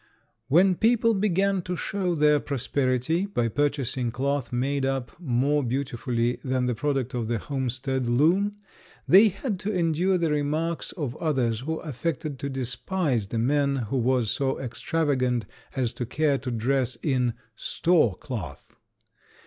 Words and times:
When 0.47 0.73
people 0.73 1.13
began 1.13 1.61
to 1.61 1.75
show 1.75 2.15
their 2.15 2.39
prosperity 2.39 3.27
by 3.27 3.49
purchasing 3.49 4.09
cloth 4.09 4.51
made 4.51 4.83
up 4.83 5.11
more 5.19 5.63
beautifully 5.63 6.39
than 6.43 6.65
the 6.65 6.73
product 6.73 7.13
of 7.13 7.27
the 7.27 7.37
homestead 7.37 8.07
loom 8.07 8.55
they 9.07 9.27
had 9.27 9.59
to 9.59 9.71
endure 9.71 10.17
the 10.17 10.31
remarks 10.31 10.91
of 10.93 11.15
others 11.17 11.59
who 11.59 11.75
affected 11.81 12.39
to 12.39 12.49
despise 12.49 13.27
the 13.27 13.37
man 13.37 13.75
who 13.75 13.97
was 13.97 14.31
so 14.31 14.59
extravagant 14.59 15.45
as 15.75 15.93
to 15.93 16.07
care 16.07 16.39
to 16.39 16.49
dress 16.49 16.97
in 17.03 17.35
"store 17.55 18.15
cloth." 18.15 18.75